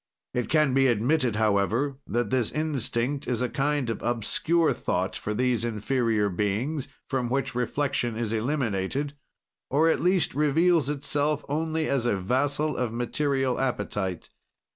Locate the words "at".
9.89-9.99